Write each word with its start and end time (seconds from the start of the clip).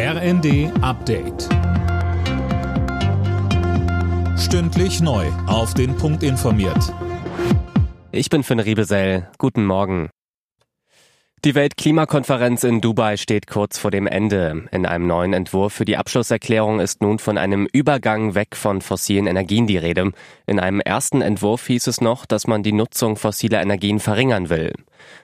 RND 0.00 0.70
Update. 0.80 1.48
Stündlich 4.38 5.00
neu. 5.00 5.26
Auf 5.48 5.74
den 5.74 5.96
Punkt 5.96 6.22
informiert. 6.22 6.94
Ich 8.12 8.30
bin 8.30 8.44
Finn 8.44 8.60
Riebesell. 8.60 9.28
Guten 9.38 9.66
Morgen. 9.66 10.10
Die 11.44 11.56
Weltklimakonferenz 11.56 12.62
in 12.62 12.80
Dubai 12.80 13.16
steht 13.16 13.48
kurz 13.48 13.76
vor 13.76 13.90
dem 13.90 14.06
Ende. 14.06 14.68
In 14.70 14.86
einem 14.86 15.08
neuen 15.08 15.32
Entwurf 15.32 15.72
für 15.72 15.84
die 15.84 15.96
Abschlusserklärung 15.96 16.78
ist 16.78 17.02
nun 17.02 17.18
von 17.18 17.36
einem 17.36 17.66
Übergang 17.72 18.36
weg 18.36 18.54
von 18.54 18.80
fossilen 18.80 19.26
Energien 19.26 19.66
die 19.66 19.78
Rede. 19.78 20.12
In 20.46 20.60
einem 20.60 20.78
ersten 20.78 21.22
Entwurf 21.22 21.66
hieß 21.66 21.88
es 21.88 22.00
noch, 22.00 22.24
dass 22.24 22.46
man 22.46 22.62
die 22.62 22.72
Nutzung 22.72 23.16
fossiler 23.16 23.60
Energien 23.60 23.98
verringern 23.98 24.48
will. 24.48 24.74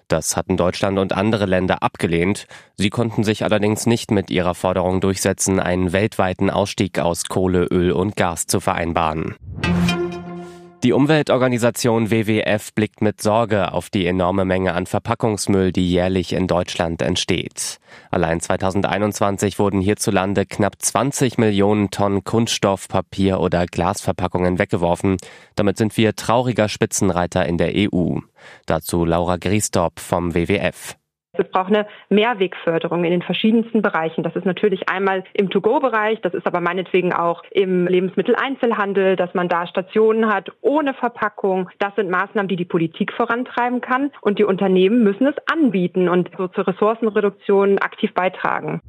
Das 0.08 0.36
hatten 0.36 0.56
Deutschland 0.56 0.98
und 0.98 1.12
andere 1.12 1.46
Länder 1.46 1.82
abgelehnt. 1.82 2.46
Sie 2.76 2.90
konnten 2.90 3.24
sich 3.24 3.44
allerdings 3.44 3.86
nicht 3.86 4.10
mit 4.10 4.30
ihrer 4.30 4.54
Forderung 4.54 5.00
durchsetzen, 5.00 5.60
einen 5.60 5.92
weltweiten 5.92 6.50
Ausstieg 6.50 6.98
aus 6.98 7.24
Kohle, 7.24 7.64
Öl 7.64 7.92
und 7.92 8.16
Gas 8.16 8.46
zu 8.46 8.60
vereinbaren. 8.60 9.36
Die 10.84 10.92
Umweltorganisation 10.92 12.10
WWF 12.10 12.74
blickt 12.74 13.00
mit 13.00 13.22
Sorge 13.22 13.72
auf 13.72 13.88
die 13.88 14.06
enorme 14.06 14.44
Menge 14.44 14.74
an 14.74 14.84
Verpackungsmüll, 14.84 15.72
die 15.72 15.90
jährlich 15.90 16.34
in 16.34 16.46
Deutschland 16.46 17.00
entsteht. 17.00 17.78
Allein 18.10 18.38
2021 18.38 19.58
wurden 19.58 19.80
hierzulande 19.80 20.44
knapp 20.44 20.74
20 20.78 21.38
Millionen 21.38 21.90
Tonnen 21.90 22.22
Kunststoff, 22.22 22.86
Papier 22.86 23.40
oder 23.40 23.64
Glasverpackungen 23.64 24.58
weggeworfen. 24.58 25.16
Damit 25.54 25.78
sind 25.78 25.96
wir 25.96 26.16
trauriger 26.16 26.68
Spitzenreiter 26.68 27.46
in 27.46 27.56
der 27.56 27.72
EU. 27.74 28.18
Dazu 28.66 29.06
Laura 29.06 29.38
Griestorp 29.38 30.00
vom 30.00 30.34
WWF. 30.34 30.96
Es 31.36 31.48
braucht 31.48 31.68
eine 31.68 31.86
Mehrwegförderung 32.08 33.04
in 33.04 33.10
den 33.10 33.22
verschiedensten 33.22 33.82
Bereichen. 33.82 34.22
Das 34.22 34.36
ist 34.36 34.46
natürlich 34.46 34.88
einmal 34.88 35.24
im 35.32 35.50
To-Go-Bereich, 35.50 36.20
das 36.20 36.34
ist 36.34 36.46
aber 36.46 36.60
meinetwegen 36.60 37.12
auch 37.12 37.42
im 37.50 37.86
Lebensmitteleinzelhandel, 37.86 39.16
dass 39.16 39.34
man 39.34 39.48
da 39.48 39.66
Stationen 39.66 40.32
hat 40.32 40.50
ohne 40.60 40.94
Verpackung. 40.94 41.68
Das 41.78 41.94
sind 41.96 42.10
Maßnahmen, 42.10 42.48
die 42.48 42.56
die 42.56 42.64
Politik 42.64 43.12
vorantreiben 43.12 43.80
kann 43.80 44.10
und 44.20 44.38
die 44.38 44.44
Unternehmen 44.44 45.02
müssen 45.02 45.26
es 45.26 45.34
anbieten 45.50 46.08
und 46.08 46.30
so 46.36 46.48
zur 46.48 46.66
Ressourcenreduktion 46.66 47.78
aktiv 47.78 48.12
beitragen. 48.14 48.80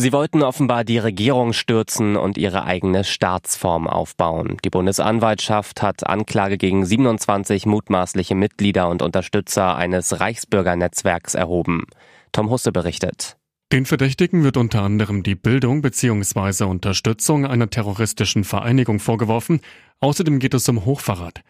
Sie 0.00 0.14
wollten 0.14 0.42
offenbar 0.42 0.82
die 0.82 0.96
Regierung 0.96 1.52
stürzen 1.52 2.16
und 2.16 2.38
ihre 2.38 2.64
eigene 2.64 3.04
Staatsform 3.04 3.86
aufbauen. 3.86 4.56
Die 4.64 4.70
Bundesanwaltschaft 4.70 5.82
hat 5.82 6.06
Anklage 6.06 6.56
gegen 6.56 6.86
27 6.86 7.66
mutmaßliche 7.66 8.34
Mitglieder 8.34 8.88
und 8.88 9.02
Unterstützer 9.02 9.76
eines 9.76 10.18
Reichsbürgernetzwerks 10.18 11.34
erhoben. 11.34 11.84
Tom 12.32 12.48
Husse 12.48 12.72
berichtet. 12.72 13.36
Den 13.72 13.84
Verdächtigen 13.84 14.42
wird 14.42 14.56
unter 14.56 14.80
anderem 14.80 15.22
die 15.22 15.34
Bildung 15.34 15.82
bzw. 15.82 16.64
Unterstützung 16.64 17.44
einer 17.44 17.68
terroristischen 17.68 18.44
Vereinigung 18.44 19.00
vorgeworfen. 19.00 19.60
Außerdem 20.00 20.38
geht 20.38 20.54
es 20.54 20.66
um 20.70 20.86
Hochverrat. 20.86 21.42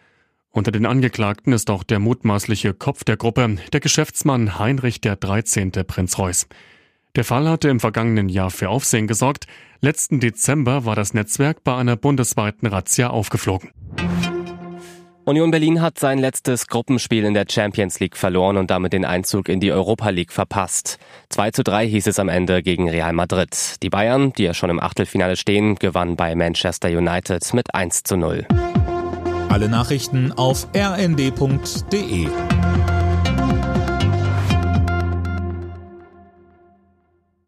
Unter 0.49 0.73
den 0.73 0.85
Angeklagten 0.85 1.53
ist 1.53 1.69
auch 1.69 1.83
der 1.83 1.99
mutmaßliche 1.99 2.73
Kopf 2.73 3.05
der 3.05 3.15
Gruppe, 3.15 3.55
der 3.71 3.79
Geschäftsmann 3.79 4.59
Heinrich 4.59 4.99
der 4.99 5.15
13. 5.15 5.71
Prinz 5.87 6.17
Reuß. 6.17 6.47
Der 7.15 7.25
Fall 7.25 7.49
hatte 7.49 7.67
im 7.67 7.81
vergangenen 7.81 8.29
Jahr 8.29 8.51
für 8.51 8.69
Aufsehen 8.69 9.05
gesorgt. 9.05 9.45
Letzten 9.81 10.21
Dezember 10.21 10.85
war 10.85 10.95
das 10.95 11.13
Netzwerk 11.13 11.63
bei 11.63 11.75
einer 11.75 11.97
bundesweiten 11.97 12.67
Razzia 12.67 13.09
aufgeflogen. 13.09 13.71
Union 15.25 15.51
Berlin 15.51 15.81
hat 15.81 15.99
sein 15.99 16.17
letztes 16.17 16.67
Gruppenspiel 16.67 17.25
in 17.25 17.33
der 17.33 17.45
Champions 17.49 17.99
League 17.99 18.17
verloren 18.17 18.57
und 18.57 18.71
damit 18.71 18.93
den 18.93 19.05
Einzug 19.05 19.49
in 19.49 19.59
die 19.59 19.71
Europa 19.71 20.09
League 20.09 20.31
verpasst. 20.31 20.99
2 21.29 21.51
zu 21.51 21.63
3 21.63 21.87
hieß 21.87 22.07
es 22.07 22.17
am 22.17 22.29
Ende 22.29 22.63
gegen 22.63 22.89
Real 22.89 23.13
Madrid. 23.13 23.75
Die 23.83 23.89
Bayern, 23.89 24.33
die 24.33 24.43
ja 24.43 24.53
schon 24.53 24.69
im 24.69 24.79
Achtelfinale 24.79 25.35
stehen, 25.35 25.75
gewannen 25.75 26.15
bei 26.15 26.33
Manchester 26.35 26.89
United 26.89 27.53
mit 27.53 27.75
1 27.75 28.03
zu 28.03 28.17
0. 28.17 28.47
Alle 29.49 29.69
Nachrichten 29.69 30.31
auf 30.31 30.67
rnd.de 30.75 32.27